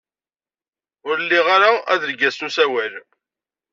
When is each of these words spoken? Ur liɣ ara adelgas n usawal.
Ur 1.09 1.17
liɣ 1.21 1.45
ara 1.55 1.71
adelgas 1.93 2.37
n 2.39 2.45
usawal. 2.47 2.93